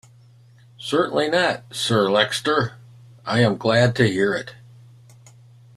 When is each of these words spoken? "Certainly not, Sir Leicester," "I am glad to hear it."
"Certainly 0.79 1.29
not, 1.29 1.61
Sir 1.71 2.09
Leicester," 2.09 2.71
"I 3.23 3.41
am 3.41 3.55
glad 3.57 3.95
to 3.97 4.11
hear 4.11 4.33
it." 4.33 4.55